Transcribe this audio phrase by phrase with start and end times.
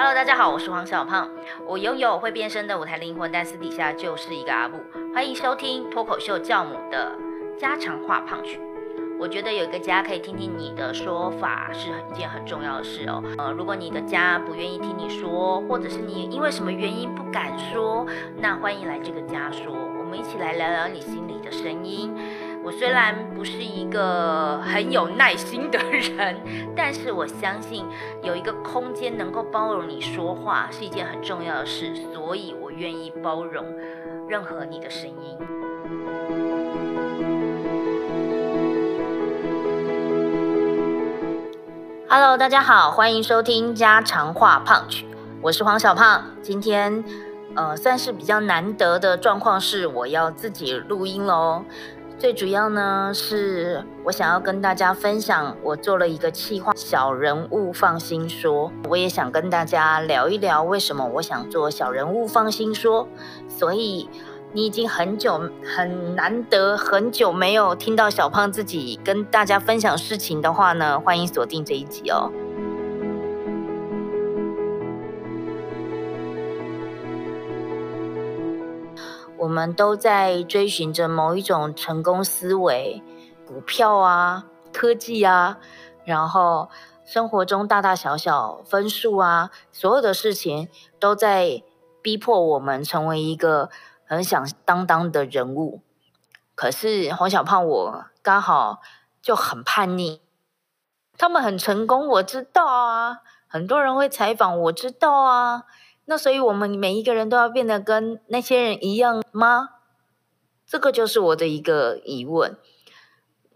[0.00, 1.28] Hello，大家好，我是黄小胖。
[1.66, 4.78] 我拥有会变身的舞台灵魂，但私底下就是一个阿布。
[5.12, 7.18] 欢迎收听脱口秀教母的
[7.58, 8.60] 家常话胖曲。
[9.18, 13.20] 我觉得有一个家可以听听你的说法，是一件很重要的事哦。
[13.38, 18.06] 呃，如果你的家不愿意听你说，或者是你因为什么原因不敢说，
[18.36, 22.14] 那欢迎来这个家说，我们一起来聊聊你心里的声音。
[22.68, 26.36] 我虽然不是一个很有耐心的人，
[26.76, 27.82] 但是我相信
[28.22, 33.64] 有一个空间能够包容你说话是一件很重要的事，所以我愿意包容
[34.28, 35.38] 任何你的声音。
[42.06, 45.06] Hello，大家好，欢迎收听家常话胖曲，
[45.40, 46.22] 我是黄小胖。
[46.42, 47.02] 今天
[47.56, 51.64] 呃算是比较难得的状况是，我要自己录音喽。
[52.18, 58.72] 最主要呢，是我想要跟大家分享，我做了一个企划，小人物放心说。
[58.88, 63.06] 我也想跟大家聊一聊，为什么我想做小人物放心说。
[63.46, 64.10] 所以
[64.52, 72.32] 你已经很久很难得很久没有听到小胖自己跟大家分享事情的话呢，欢迎锁定这一集哦。
[79.38, 83.02] 我们都在追寻着某一种成功思维，
[83.46, 85.58] 股票啊、科技啊，
[86.04, 86.68] 然后
[87.04, 91.62] 生活中大大小小分数啊，所有的事情都在
[92.02, 93.70] 逼迫我们成为一个
[94.04, 95.82] 很响当当的人物。
[96.56, 98.80] 可是黄小胖我刚好
[99.22, 100.20] 就很叛逆，
[101.16, 105.62] 他们很成功，我知道啊，很多人会采访，我知道啊。
[106.10, 109.68] 那所以，我们每一个人都要变得跟那些人一样吗？
[110.66, 112.56] 这个就是我的一个疑问。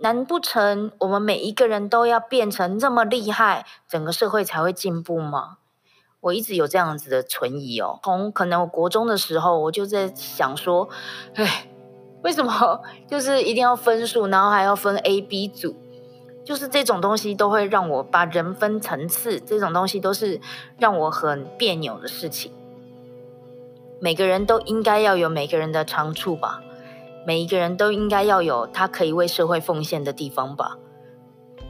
[0.00, 5.56] 难不成我们每一个人都要变成这么厉害，整个社会才会进步吗？
[6.20, 7.98] 我一直有这样子的存疑哦。
[8.02, 10.90] 从可能我国中的时候，我就在想说，
[11.34, 11.70] 哎，
[12.22, 15.74] 为什么 就是一定要分数，然后还要分 A、B 组？
[16.44, 20.40] 就是这种东西都会让我把人分层次，这种东西都是
[20.76, 22.50] 让我很别扭的事情。
[24.00, 26.60] 每个人都应该要有每个人的长处吧，
[27.24, 30.78] 每一个人都应该要有他可以为社会奉献的地方吧。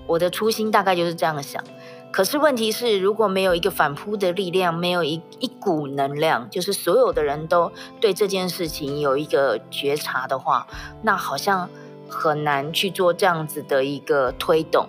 [0.06, 1.62] 我的初心大概就是这样想。
[2.10, 10.66] 可是问题是，如果没有一个反扑的力量，没有一一股能量，就是所有的人都对这件事情有一个觉察的话，
[11.03, 11.69] 那好像。
[12.12, 14.87] 很难去做这样子的一个推动。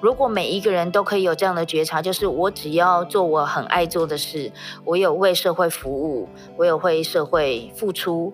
[0.00, 4.52] 如果每一个人都可以有这样的觉察，就是我只要做我很爱做的事，
[4.84, 8.32] 我有为社会服务，我有为社会付出，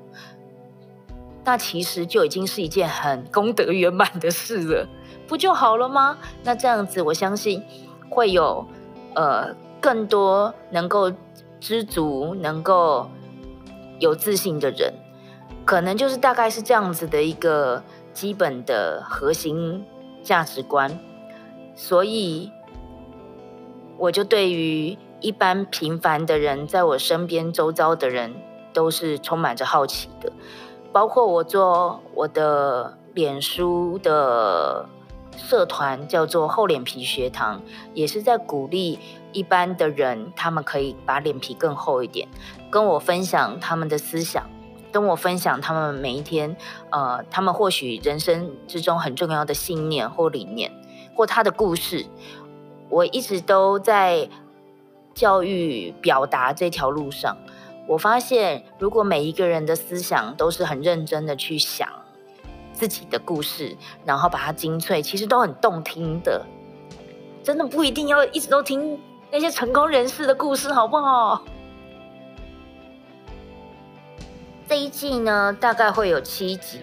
[1.43, 4.87] 那其实就已经是一件很功德圆满的事了，
[5.27, 6.19] 不就好了吗？
[6.43, 7.63] 那这样子，我相信
[8.11, 8.67] 会有
[9.15, 11.11] 呃更多能够
[11.59, 13.09] 知足、能够
[13.99, 14.93] 有自信的人。
[15.65, 17.83] 可能就是大概是这样子的一个
[18.15, 19.85] 基本的核心
[20.23, 20.99] 价值观，
[21.75, 22.51] 所以
[23.99, 28.35] 我就对于一般平凡的人，在我身边周遭的人，
[28.73, 30.33] 都是充满着好奇的。
[30.93, 34.89] 包括我做我的脸书的
[35.37, 37.61] 社团，叫做厚脸皮学堂，
[37.95, 39.01] 也是在鼓励
[39.33, 42.29] 一般的人，他们可以把脸皮更厚一点，
[42.71, 44.45] 跟我分享他们的思想。
[44.95, 46.57] 跟我分享他们每一天，
[46.91, 50.71] 呃，他们或许人生之中很重要的信念或理念，
[51.17, 52.07] 或他的故事。
[52.89, 54.29] 我一直都在
[55.13, 57.37] 教育表达这条路上。
[57.89, 61.89] 我发现，如果每一个人的思想都是很认真的去想
[62.73, 66.47] 自己的故事，然后把它精粹，其实都很动听的。
[67.43, 68.97] 真的不一定要一直都听
[69.33, 71.43] 那些成功人士的故事，好不好？
[74.67, 76.81] 这一季呢，大概会有七集，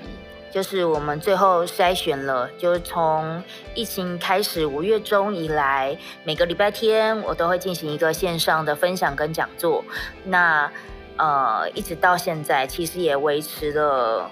[0.51, 3.41] 就是我们最后筛选了，就是从
[3.73, 9.83] 疫情开始五月中以来，每个礼拜天我都会进行一个线上的分享跟讲座。
[10.23, 10.71] 那
[11.17, 14.29] 呃，一直到现在，其实也维持了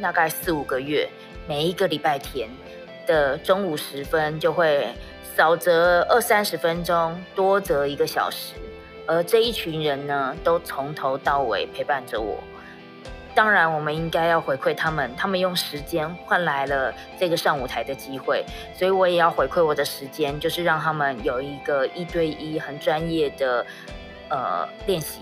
[0.00, 1.08] 大概四五个月，
[1.48, 2.48] 每一个礼拜天
[3.04, 4.86] 的中午时分就会
[5.36, 8.54] 少则二三十分钟，多则一个小时，
[9.06, 12.38] 而这一群人呢，都从头到尾陪伴着我。
[13.36, 18.42] 当然，我们应该要回馈他们，他们用时间换来了这个上舞台的机会，
[18.72, 23.66] 所以我也要回馈我的时间，就是让他们有一个一对一很专业的
[24.30, 25.20] 呃练习，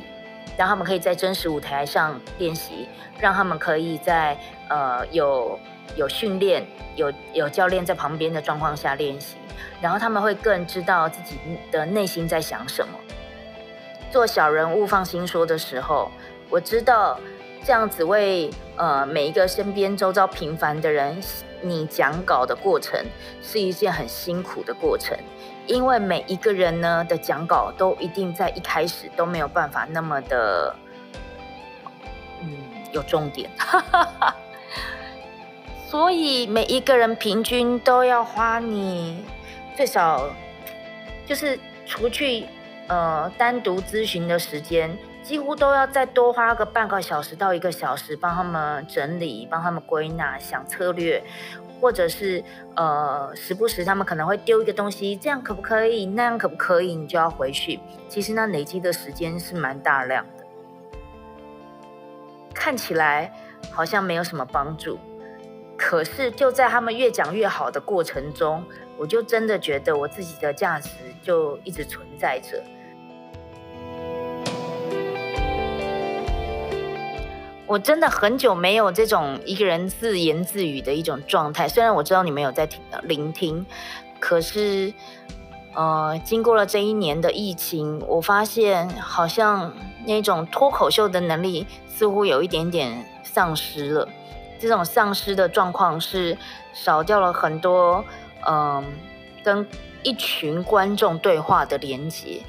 [0.56, 2.88] 让他们可以在真实舞台上练习，
[3.19, 4.38] 让他们可以在
[4.69, 5.58] 呃有
[5.96, 6.64] 有训练、
[6.94, 9.38] 有有教练在旁边的状况下练习，
[9.82, 11.37] 然后他们会更知道自己
[11.72, 12.94] 的内心在想什么。
[14.12, 16.08] 做小人物放心说的时候，
[16.49, 17.19] 我知道
[17.64, 21.19] 这样子为呃每一个身边周遭平凡的人，
[21.62, 23.02] 你讲稿的过程
[23.40, 25.16] 是一件很辛苦的过程，
[25.66, 30.76] 因为每一个人呢的讲稿都一定在一开始都没有办法那么的，
[32.43, 32.49] 嗯，
[32.93, 33.50] 有重点，
[35.88, 39.25] 所以每一个人平均都要花你
[39.75, 40.28] 最少
[41.26, 42.44] 就是除去。
[42.87, 44.94] 呃，单独咨询的时间
[45.25, 51.25] 几乎都要再多花个半个小时到一个小时，帮他们整理，帮他们归纳，想策略，
[51.81, 52.44] 或者是
[52.76, 56.05] 呃，时不时他们可能会丢一个东西，这样可不可以？
[56.05, 56.94] 那样可不可以？
[56.94, 57.81] 你就要回去。
[58.06, 60.44] 其实那累积的时间是蛮大量的，
[62.55, 63.32] 看起来
[63.73, 64.99] 好像没有什么帮助，
[65.75, 68.62] 可是就在他们越讲越好的过程中，
[68.99, 70.91] 我就真的觉得我自己的价值
[71.23, 72.62] 就一直存在着。
[77.66, 81.66] 我真的很久没有这种一个人自言自语的一种状态。
[81.66, 83.64] 虽然我知道你们有在听聆听，
[84.20, 84.93] 可是，
[85.75, 89.72] 呃，经过了这一年的疫情，我发现好像
[90.05, 94.06] 那种脱口秀的能力似乎有一点点丧失了。
[94.61, 96.37] 这种丧失的状况是
[96.72, 98.05] 少掉了很多，
[98.46, 98.84] 嗯，
[99.43, 99.66] 跟
[100.02, 102.40] 一群观众对话的连接。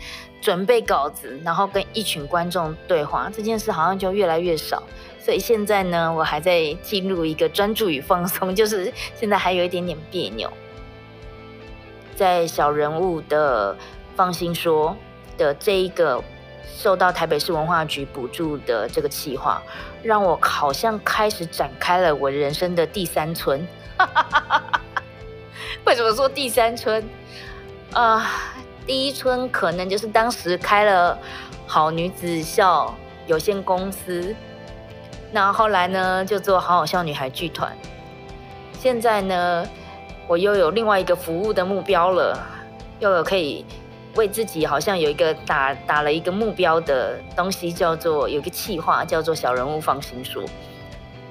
[0.45, 4.83] 准备稿子，然后跟一群观众对话，这件事好像就越来越少。
[5.19, 10.47] 所以现在呢，我还在进入一个专注与放松，就是现在还有一点点别扭。
[12.15, 13.75] 在小人物的
[14.15, 14.95] 放心说
[15.35, 16.23] 的这一个
[16.77, 19.59] 受到台北市文化局补助的这个企划，
[20.03, 23.67] 让我好像开始展开了我人生的第三春。
[25.85, 27.03] 为什么说第三春？
[27.93, 28.53] 啊？
[28.85, 31.17] 第一春可能就是当时开了
[31.65, 32.93] 好女子校
[33.25, 34.35] 有限公司，
[35.31, 37.75] 那后来呢就做好好笑女孩剧团。
[38.79, 39.67] 现在呢，
[40.27, 42.37] 我又有另外一个服务的目标了，
[42.99, 43.65] 又有可以
[44.13, 50.43] 为自己好像有一个打打了一个目标的东西，叫做有一个企划，叫做小人物放心说，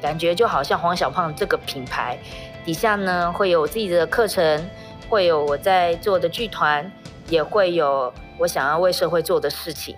[0.02, 2.18] 感觉就好像黄小胖这个品牌
[2.64, 4.68] 底下呢会有自己的课程，
[5.08, 6.90] 会有我在做的剧团。
[7.28, 9.96] 也会有我想要为社会做的事情，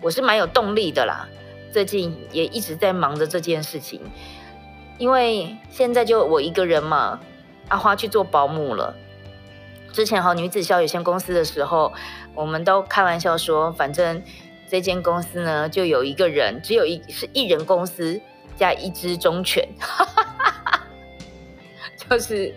[0.00, 1.28] 我是蛮有动力的啦。
[1.72, 4.00] 最近也一直在忙着这件事情，
[4.98, 7.20] 因为现在就我一个人嘛。
[7.68, 8.92] 阿花去做保姆了。
[9.92, 11.92] 之前好女子校有限公司的时候，
[12.34, 14.20] 我们都开玩笑说，反正
[14.68, 18.20] 这间公司呢，就有一个人，只有一是一人公司
[18.56, 19.68] 加一只忠犬，
[22.10, 22.52] 就是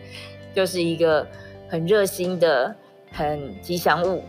[0.55, 1.27] 就是一个
[1.69, 2.75] 很热心的。
[3.13, 4.23] 很吉祥物。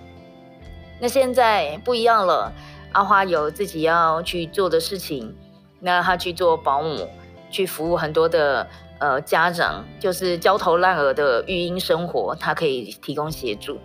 [1.00, 2.52] 那现在不一样了，
[2.92, 5.34] 阿花有自己要去做的事情，
[5.80, 7.08] 那她去做保姆，
[7.50, 8.64] 去服务很多的
[9.00, 13.78] 呃家长，就是焦头烂额的育婴生活，她可以提供协助。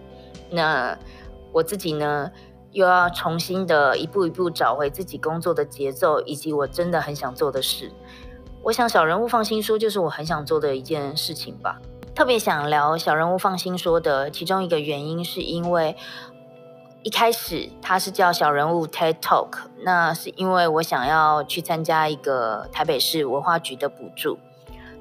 [0.52, 0.96] 那
[1.52, 2.30] 我自己呢，
[2.72, 7.92] 又要重新的一步一步找回自己工作的节奏，以及我真的很想做的事。
[8.62, 11.80] 我想小人物放心说，就是我很想做的一件事情吧。
[12.20, 15.96] 特别想聊小人物放心说的其中一个原因，是因为
[17.02, 19.52] 一开始他是叫小人物 TED Talk，
[19.86, 24.38] 那是因为我想要去参加一个台北市文化局的补助。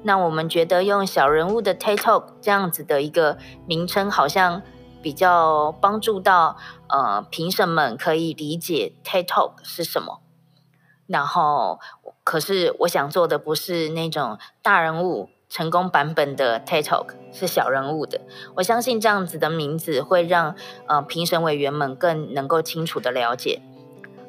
[0.03, 4.61] 那我们觉得用小人物的 TED Talk 这样子的一个名称，好像
[5.01, 6.55] 比较帮助到
[6.87, 10.21] 呃评审们可以理解 TED Talk 是什么。
[11.05, 11.81] 然后，
[12.23, 15.27] 可是我想做的不是那种大人物。
[15.49, 18.21] 成功版本的 TED Talk 是小人物的，
[18.53, 23.59] 我相信这样子的名字会让呃评审委员们更能够清楚的了解。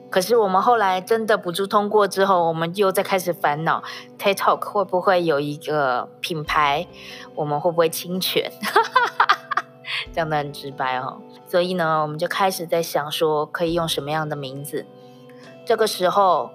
[0.08, 3.82] 可是我们后来真的补助通过之后，我们又在开始烦恼
[4.18, 6.86] TED Talk 会不会有一个品牌，
[7.34, 8.50] 我们会不会侵权？
[10.12, 11.20] 讲的很直白哦。
[11.46, 14.86] 所以呢，我们就开始在想说可以用什么样的名字。
[15.66, 16.50] 这个时候，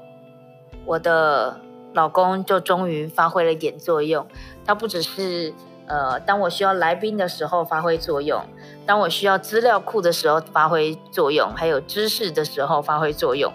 [0.85, 1.61] 我的。
[1.95, 4.27] 老公就终于发挥了一点作用，
[4.65, 5.53] 他不只是
[5.87, 8.43] 呃，当我需要来宾的时候发挥作用，
[8.87, 13.53] 当我需要资料库的时候发挥作用，还有知识的时候发挥作用，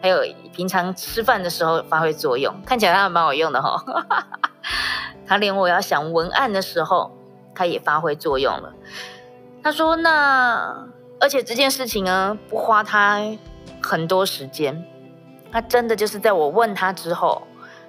[0.00, 0.22] 还有
[0.54, 3.84] 平常吃饭的时候发挥作用，看起来他还蛮好用的哈。
[5.28, 7.10] 他连我要想文案的时候，
[7.54, 8.72] 他也发挥作用了。
[9.62, 10.86] 他说：“那
[11.20, 13.20] 而且这件事情呢，不花他
[13.82, 14.86] 很多时间，
[15.52, 17.42] 他真的就是在我问他之后。”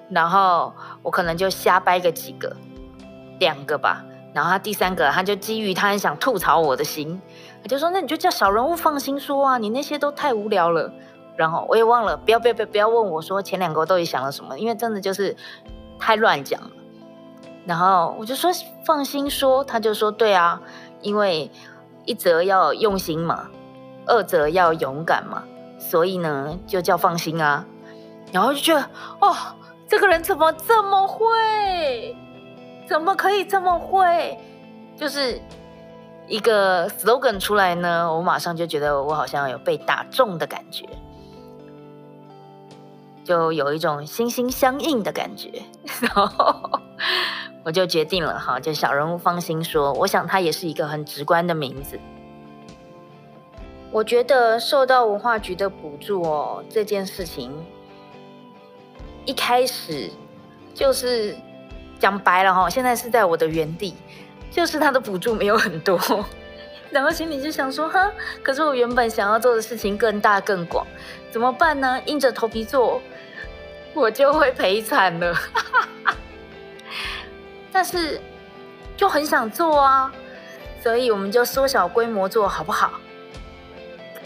[0.10, 2.56] 然后我可能就瞎掰个几个，
[3.40, 7.22] 两个吧，然后他第三个，他就基于他很想吐槽我的心，
[7.62, 10.92] 他就说：“那你就叫小人物放心说啊，你那些都太无聊了。”
[11.36, 15.36] 然后我也忘了，不要不要不要不要问我说前两个我到底想了什么，因为真的就是
[16.00, 16.72] 太乱讲了。
[17.66, 18.50] 然后我就说
[18.86, 20.62] 放心说，他就说对啊，
[21.02, 21.52] 因为
[22.06, 23.50] 一则要用心嘛，
[24.08, 25.44] 二则要勇敢嘛，
[25.78, 27.66] 所以呢就叫放心啊。
[28.32, 28.82] 然后就觉得
[29.22, 29.36] 哦，
[29.88, 32.16] 这个人怎么这么会？
[32.86, 34.38] 怎么可以这么会？
[34.96, 35.40] 就是
[36.28, 40.86] 一个 slogan 出来呢，我马上就觉得我好像有被打中的感觉，
[43.24, 45.50] 就有一种心心相印的感觉。
[46.02, 46.80] 然后
[47.64, 52.00] 我就决定了哈，就小人物放心说，我想他也是一个很直观的名字。
[53.92, 57.52] 我觉得受到文化局的补助哦，这件事情
[59.28, 60.10] 一开始
[60.74, 61.36] 就是。
[62.00, 63.96] 讲白了哈，现在是在我的原地，
[64.52, 66.00] 就是他的补助没有很多，
[66.94, 68.12] 然后心里就想说哈，
[68.44, 70.86] 可是我原本想要做的事情更大更广，
[71.32, 72.00] 怎么办呢？
[72.06, 73.02] 硬着头皮做，
[73.96, 75.36] 我就会赔惨了。
[77.74, 78.22] 但是
[78.96, 80.14] 就很想做啊，
[80.84, 82.92] 所以我们就缩小规模做好不好？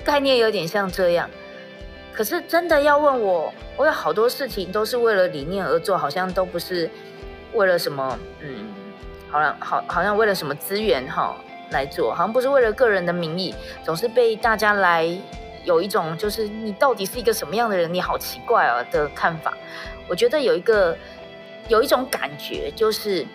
[0.03, 1.29] 概念有点像这样，
[2.21, 6.87] 可是真的要问我，我有好多事情都是为了理念而做，好像都不是。
[7.53, 8.15] 为了什么？
[8.41, 8.71] 嗯，
[9.27, 11.35] 好像好，好像为了什么资源哈
[11.71, 15.09] 来做，好像不是为了个人的名义，总是被大家来
[15.63, 17.91] 有一种就是你到底是一个什么样的人？
[17.91, 19.57] 你好奇怪啊的看法。
[20.07, 20.95] 我觉得有一个
[21.69, 23.25] 有一种感觉，就是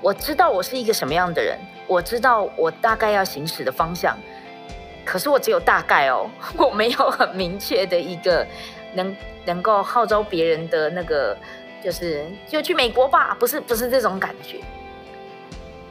[0.00, 1.56] 我知道我是一个什么样的人，
[1.86, 4.18] 我知道我大概要行驶的方向，
[5.04, 8.46] 可是我只有大概哦， 我没有很明确的一个
[8.94, 11.36] 能能够号召别人的那个。
[11.82, 14.58] 就是就去美国吧，不是不是这种感觉。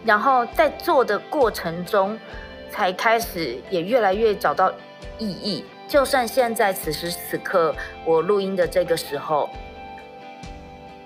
[0.04, 2.20] 然后在做的过程中，
[2.68, 4.74] 才开始也越来越找到
[5.20, 5.64] 意义。
[5.88, 9.48] 就算现在此时此刻我录音的这个时候，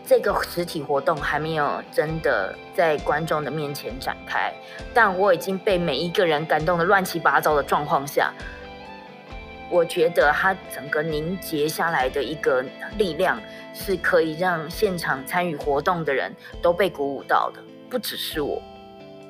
[0.08, 4.54] 这个实体活动还没有真的在观众的面前展开，
[4.94, 8.34] 但我已经被每一个人感动的乱七八糟的状况下，
[9.70, 12.64] 我觉得它整个凝结下来的一个
[12.98, 13.38] 力量。
[13.80, 17.62] 是可以让现场参与活动的人都被鼓舞到的，
[17.92, 18.60] 不只是我。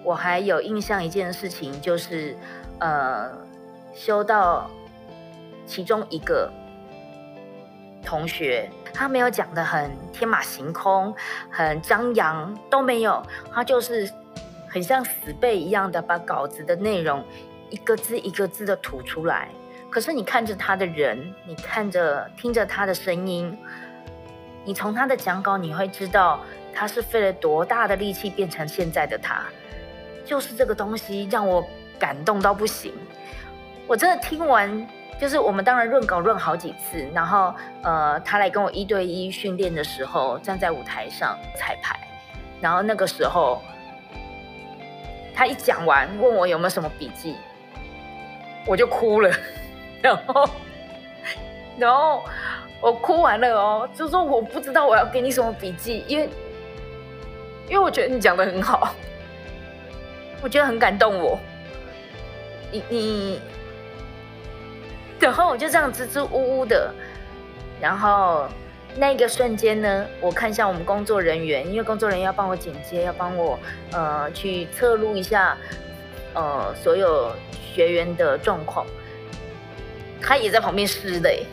[0.06, 2.34] 我还有印象一件事情，就是
[2.80, 3.30] 呃，
[3.94, 4.72] 修到
[5.66, 6.50] 其中一个
[8.04, 11.14] 同学，他没有讲的很天马行空、
[11.50, 13.22] 很张扬，都没有，
[13.54, 14.12] 他就是
[14.68, 17.24] 很像死背一样的把稿子的内容
[17.70, 19.50] 一个字一个字的吐出来。
[19.90, 23.58] 可是你看着他的人，你看着听着他的声音。
[24.66, 26.42] 你从他的讲稿，你会知道
[26.74, 29.44] 他是费了多大的力气变成现在的他，
[30.26, 31.66] 就是这个东西让我
[31.98, 32.94] 感动到不行。
[33.88, 34.86] 我真的听完，
[35.20, 42.00] 就是我们当然润稿润好几次，然后呃，他来跟我一对一训练的时候，站在舞台上彩排，
[42.62, 43.62] 然后那个时候
[45.34, 47.36] 他一讲完，问我有没有什么笔记，
[48.66, 49.32] 我就哭了，
[50.02, 50.50] 然后，
[51.78, 52.24] 然后。
[52.80, 56.30] 我哭完了哦，就说我不知道我要给你什么笔记，因为
[57.68, 58.94] 因为我觉得你讲的很好，
[60.44, 61.40] 我觉得很感动我。
[62.72, 63.42] 你你，
[65.20, 66.94] 然后我就这样支支吾吾的，
[67.82, 68.48] 然后
[68.96, 73.60] 那个瞬间呢，我看向我们工作人员，因为工作人员要帮我剪接，要帮我
[73.92, 75.58] 呃去测录一下
[76.34, 78.86] 呃所有学员的状况，
[80.22, 81.30] 他也在旁边湿的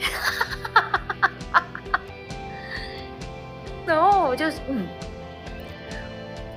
[3.87, 4.87] 然后我就嗯，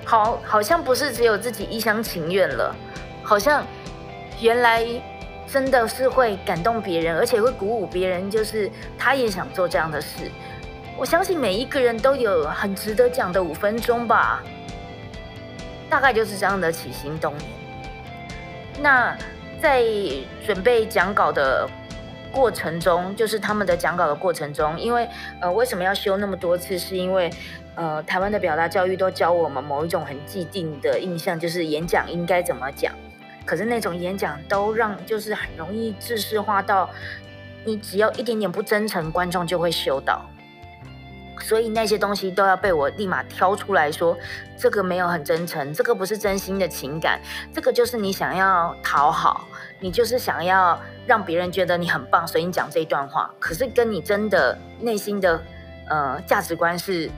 [0.06, 2.76] 好，好像不是只有自己一厢情愿了，
[3.24, 3.66] 好像
[4.40, 4.86] 原来
[5.48, 10.30] 真的是会感动别人，而且会鼓舞别人，就是他也想做这样的事。
[10.98, 14.44] 我相信每一个人都有很值得讲的五分钟吧，
[15.90, 17.50] 大概就是这样的起心动念。
[18.80, 19.18] 那
[19.62, 19.84] 在
[20.46, 21.68] 准备讲稿的。
[22.30, 25.08] 过程中，就是他们的讲稿的过程中，因为
[25.40, 26.78] 呃，为什么要修那么多次？
[26.78, 27.32] 是因为
[27.74, 32.94] 呃，台湾的表达教育都教我们某一种很既定的印象，就是演讲应该怎么讲。
[33.48, 36.88] 可是那种演讲都让就是很容易制式化到，
[37.64, 40.24] 你只要一点点不真诚，观众就会修到。
[41.40, 44.18] 所以那些东西都要被我立马挑出来说，
[44.58, 47.22] 这个没有很真诚，这个不是真心的情感，
[47.54, 49.48] 这个就是你想要讨好，
[49.80, 55.42] 你就是想要让别人觉得你很棒，所以你讲这一段话，可是跟你真的内心的
[55.90, 57.10] 呃价值观是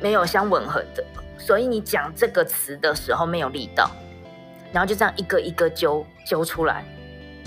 [0.00, 1.02] 没有相吻合的。
[1.38, 3.90] 所以你讲这个词的时候没有力道，
[4.72, 6.84] 然后就这样一个一个揪揪出来。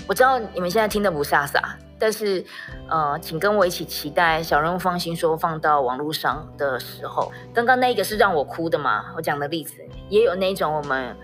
[0.08, 1.60] 我知道你们现在听的不飒飒，
[1.98, 2.44] 但是
[2.88, 9.06] 呃，请跟我一起期待小人物放心说放到网络上的时候，刚刚那个是让我哭的嘛？
[9.16, 9.74] 我讲的例子
[10.08, 11.16] 也有那种我们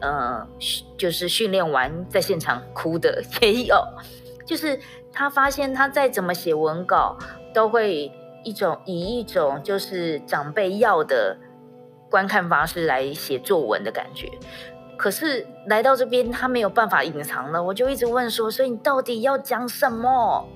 [0.00, 0.46] 呃
[0.98, 3.82] 就是训练完在现场哭的也有，
[4.44, 4.78] 就是
[5.12, 7.16] 他发现他再怎么写文稿
[7.54, 8.12] 都会
[8.44, 11.36] 一种以一种就是长辈要的。
[12.08, 14.30] 观看方式来写作文的感觉，
[14.96, 20.48] 可是来到这边他没有办法隐藏了，我就一直问说：所以你到底要讲什么？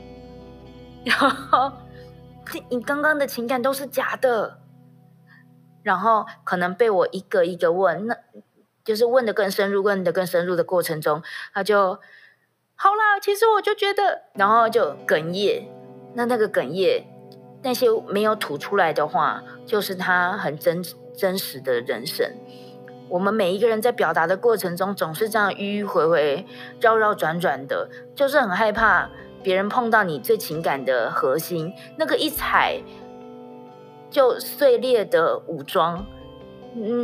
[1.04, 1.72] 然后
[2.68, 4.58] 你刚刚的情感都是假的，
[5.82, 8.16] 然后可能被我一个一个问，那
[8.84, 11.98] 就是问的更深入，问的更深入的过程中，他就
[12.74, 13.20] 好啦。
[13.20, 15.68] 其实我就觉得，然后就哽咽。
[16.14, 17.04] 那那个哽咽，
[17.62, 20.82] 那些没有吐出来的话，就是他很真。
[21.12, 22.26] 真实的人生，
[23.10, 26.46] 我们每一个人在表达的过程中，总是这样迂迂回回、
[26.80, 29.10] 绕绕转转的，就是很害怕
[29.42, 32.80] 别人碰到你最情感的核心，那个一踩
[34.08, 36.06] 就碎裂的武装，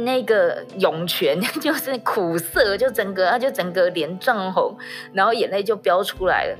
[0.04, 4.76] 那个涌泉 就是苦涩，就整个他就整个脸涨红，
[5.12, 6.58] 然后眼泪就飙出来了，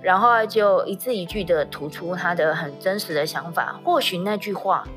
[0.00, 4.88] 然后就一字一句的吐出他的很真实的想法，或许那句话。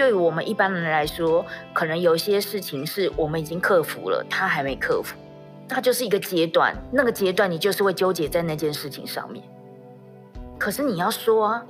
[0.00, 5.14] 对于我们一般人来说，可能有些事情是我们已经克服了，他还没克服，
[5.68, 6.74] 它就是一个阶段。
[6.90, 9.44] 那个阶段，你就是会纠结在那件事情上面。
[10.58, 11.66] 可是你要说啊，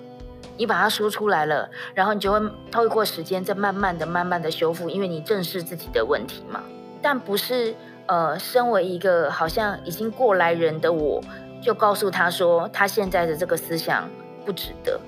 [0.57, 6.63] 你把它说出来了，然后你就会透过时间再慢慢的、慢慢的修复，因为你正视自己的问题嘛。
[7.03, 7.75] 但不是
[8.07, 11.21] 呃，身为一个好像已经过来人的我，
[11.61, 14.09] 就告诉他说，他现在的这个思想
[14.47, 15.01] 不值得，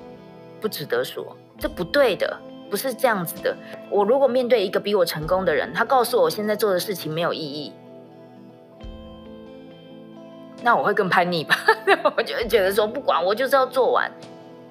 [0.60, 2.36] 不值得说，这不对的。
[2.72, 3.54] 不是这样子的。
[3.90, 7.70] 我如果面对一个比我成功的人，他告诉我现在做的事情没有意义，
[10.62, 11.54] 那我会更叛逆吧？
[12.16, 14.10] 我就会觉得说，不管我就是要做完，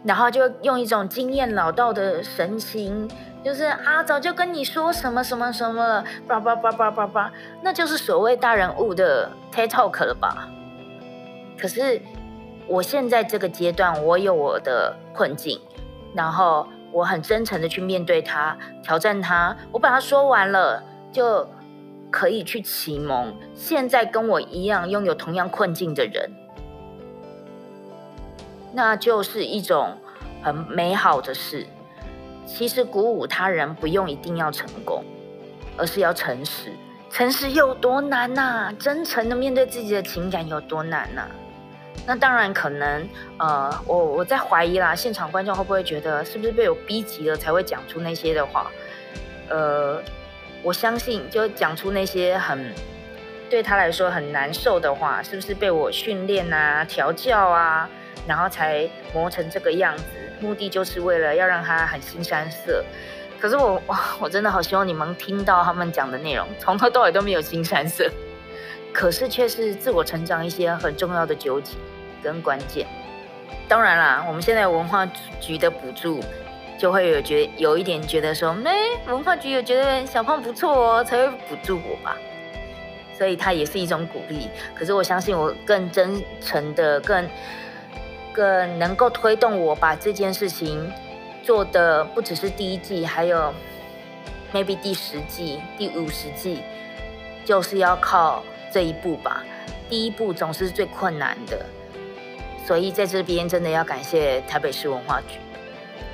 [0.03, 3.07] 然后就用一种经验老道的神情，
[3.45, 10.49] 就是啊，早就跟你说什么什么什么了，叭叭叭叭叭叭，那就是所谓大人物的 TED Talk 了吧？
[11.55, 12.01] 可是
[12.65, 15.61] 我现在这个阶段，我有我的困境，
[16.15, 16.65] 然后。
[16.91, 19.55] 我很真诚的去面对他，挑战他。
[19.71, 21.47] 我把他说完了，就
[22.09, 26.29] 可以去启蒙现在跟我一样拥有同样困境的人，
[28.73, 29.97] 那就是一种
[30.43, 31.65] 很美好的事。
[32.45, 35.03] 其实鼓舞他人不用一定要成功，
[35.77, 36.73] 而是要诚实。
[37.09, 38.73] 诚实有多难呐？
[38.79, 41.27] 真诚的面对自己的情感有多难呐？
[42.07, 48.71] 那当然可能，呃，我我在怀疑啦，现场观众会不会觉得是不是被我逼急了才会讲出那些的话？
[49.49, 50.01] 呃，
[50.63, 52.73] 我相信就讲出那些很
[53.49, 57.87] 对他来说很难受的话，是不是被我训练啊、调教啊，
[58.27, 60.03] 然后才磨成这个样子？
[60.39, 62.83] 目的就是为了要让他很心酸色。
[63.39, 68.09] 可是我哇，我真的好希望你们听到他们讲的内容，从头到尾都没有心酸色。
[68.93, 71.77] 可是却是自我成长一些很重要的纠结
[72.21, 72.85] 跟关键。
[73.67, 75.05] 当然啦，我们现在文化
[75.39, 76.19] 局的补助
[76.77, 78.75] 就会有觉有一点觉得说，哎，
[79.07, 82.17] 文化局有觉得小胖不错哦，才会补助我吧。
[83.17, 84.49] 所以它也是一种鼓励。
[84.75, 87.29] 可是我相信我更真诚的、更
[88.33, 90.91] 更能够推动我把这件事情
[91.43, 93.53] 做的不只是第一季，还有
[94.53, 96.61] maybe 第十季、第五十季，
[97.45, 98.43] 就是要靠。
[98.71, 99.43] 这一步吧，
[99.89, 101.65] 第一步总是最困难的，
[102.65, 105.39] 所以在这边真的要感谢台北市文化局，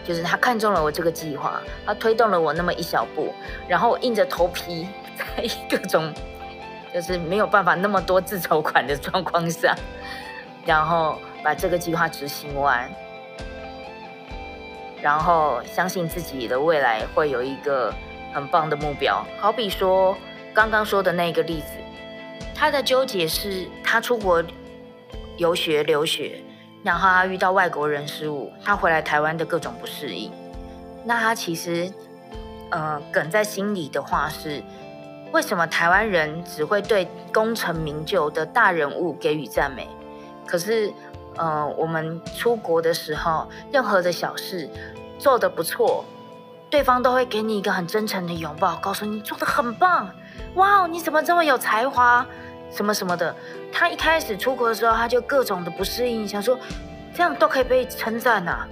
[0.04, 3.32] 就是他看中了我这个计划，他推动了我那么一小步，
[3.68, 6.12] 然后硬着头皮，在各种
[6.92, 9.76] 就是没有办法那么多自筹款的状况下，
[10.66, 12.90] 然后把这个计划执行完，
[15.00, 17.94] 然后相信自己的未来会有一个
[18.34, 20.18] 很棒的目标，好比说
[20.56, 21.84] 刚刚说的那个例子。
[22.60, 24.44] 他的纠结是他出国
[25.38, 26.42] 游学留学，
[26.84, 30.32] 然后他遇到外国人事物，他回来台湾的各种不适应。
[31.06, 31.94] 那他其实，
[32.72, 34.64] 呃，梗在心里的话是：
[35.32, 39.88] 为什么台湾人只会对功成名就的大人物给予赞美？
[40.48, 40.92] 可是，
[41.36, 44.68] 呃，我们出国的时候，任何的小事
[45.20, 46.04] 做得不错，
[46.72, 50.10] 对方都会给你一个很真诚的拥抱，告诉你做得很棒。
[50.58, 52.26] 哇，你怎么这么有才华？
[52.70, 53.34] 什么什么的，
[53.72, 56.60] 他一开始出国的时候，他就各种的不适应，想说
[57.16, 58.68] 这样都可以被称赞呐，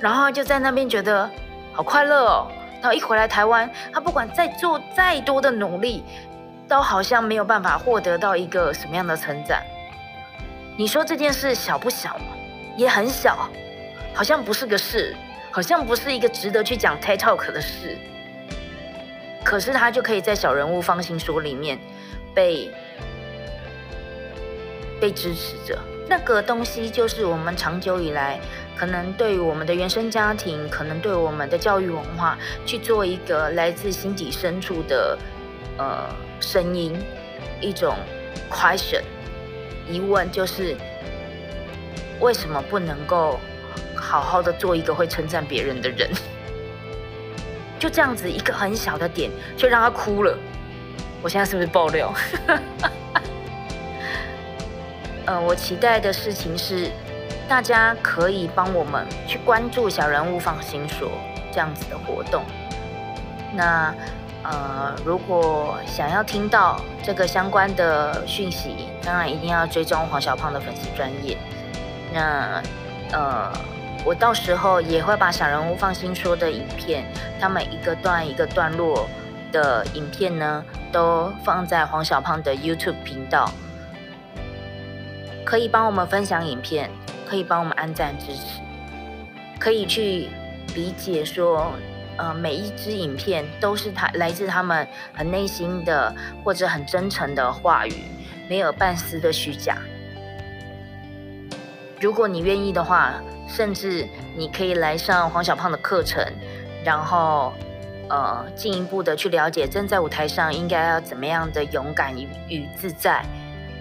[0.00, 1.30] 然后就在那边觉得
[1.72, 6.02] 好快乐哦，然后一回来台湾，他不管再做再多的努力，
[6.66, 9.62] 都好像没有办法获得到一个什么样的称赞。
[10.76, 12.24] 你说这件事小不小吗？
[12.76, 13.48] 也很小，
[14.14, 15.14] 好像不是个事，
[15.50, 17.96] 好像不是一个值得去讲 TED Talk 的事。
[19.44, 21.78] 可是他就可以在小人物放心说里面
[22.34, 22.70] 被
[25.00, 25.78] 被支持着。
[26.08, 28.38] 那个东西就是我们长久以来
[28.76, 35.18] 可能对于我们的原生家庭，可能对我们的教育文化去做一个来自心底深处的
[35.78, 36.08] 呃
[36.40, 36.94] 声音，
[37.60, 37.96] 一种
[38.50, 39.02] question
[39.88, 40.76] 疑问，就是
[42.20, 43.38] 为什么不能够
[43.96, 46.10] 好好的做一个会称赞别人的人？
[47.82, 50.38] 就这样子一个很小的点，就让他哭了。
[51.20, 52.14] 我现在是不是爆料？
[55.26, 56.92] 呃，我期待的事情是，
[57.48, 61.10] 大家可以帮我们去关注小人物放心说
[61.50, 62.44] 这样子的活动。
[63.52, 63.92] 那
[64.44, 71.36] 呃，如果想要听到这个相关的讯息，当然一定要追踪黄小胖的粉丝专业。
[72.14, 72.62] 那
[73.10, 73.52] 呃。
[74.04, 77.04] 我到时候也会把小人物放心说的影片，
[77.40, 79.08] 他们一个段一个段落
[79.52, 83.48] 的影片呢，都放在黄小胖的 YouTube 频道，
[85.44, 86.90] 可以帮我们分享影片，
[87.28, 88.60] 可以帮我们按赞支持，
[89.60, 90.28] 可以去
[90.74, 91.72] 理解说，
[92.16, 94.84] 呃，每一支影片都是他来自他们
[95.14, 96.12] 很内心的
[96.42, 97.94] 或者很真诚的话语，
[98.50, 99.78] 没有半丝的虚假。
[102.00, 103.22] 如果你愿意的话。
[103.46, 106.24] 甚至你可以来上黄小胖的课程，
[106.84, 107.52] 然后
[108.08, 113.24] 呃进一步的去了解站在舞台上应该要怎么样的勇敢与与自在，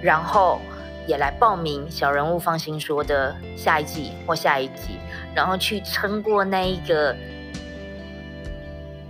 [0.01, 0.59] 然后
[1.07, 4.97] 也来报名小人物放心说的下一季或下一季，
[5.33, 7.15] 然后去撑过那一个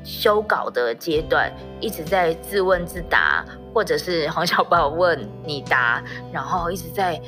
[0.03, 7.19] 修稿的阶段，一直在自问自答，或者是黄小胖问你答，然后一直在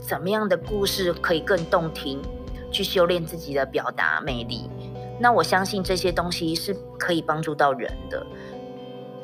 [0.00, 2.20] 怎么样的故事可以更动听。
[2.70, 4.70] 去修炼自己的表达魅力，
[5.18, 8.24] 那我相信这些东西是可以帮助到人的。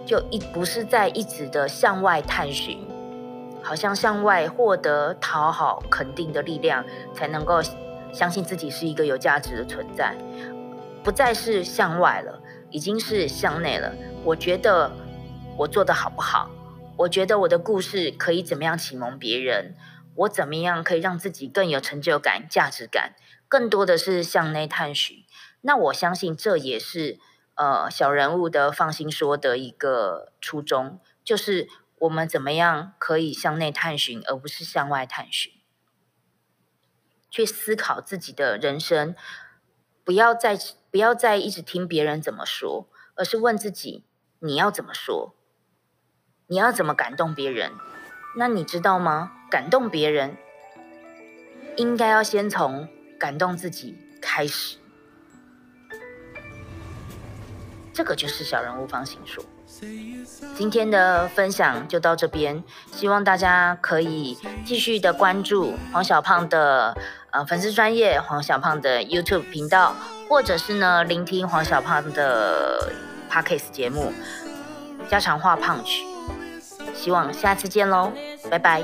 [0.04, 2.78] 就一不是在一直的向外探寻，
[3.62, 7.60] 好像向外获得讨好肯定的力量，才能够
[8.12, 10.16] 相信自己是一个有价值的存在。
[11.02, 13.92] 不再是向外了，已经是向内了。
[14.24, 14.90] 我觉得
[15.56, 16.50] 我做的好不好？
[16.96, 19.74] 我觉得我的故事可以怎么样启蒙别人？
[20.14, 23.12] 我怎么样可以让自己更有成就感、价值感？
[23.48, 25.24] 更多的是向内探寻，
[25.60, 27.18] 那我相信这也是
[27.54, 35.52] 呃小人物的放心说的一个初衷，就是我们怎么样可以向内探寻，而不是向外探寻，
[37.30, 39.14] 去思考自己的人生，
[40.04, 40.58] 不要再
[40.90, 44.04] 不要再一直听别人怎么说，而是问自己
[44.40, 45.34] 你要怎么说，
[46.48, 47.72] 你要怎么感动别人？
[48.36, 49.32] 那你知道吗？
[49.48, 50.36] 感动别人
[51.76, 52.88] 应该要先从。
[53.18, 54.76] 感动自己，开始，
[57.92, 59.44] 这个就是小人物方行说。
[60.54, 66.96] 今天的分享就到这边，希望大家可以继续的关注黄小胖的
[67.30, 69.94] 呃粉丝专业，黄小胖的 YouTube 频道，
[70.28, 72.92] 或者是呢聆听黄小胖的
[73.30, 74.12] Podcast 节目
[75.10, 76.04] 《家常话胖曲》。
[76.94, 78.12] 希望下次见喽，
[78.50, 78.82] 拜拜。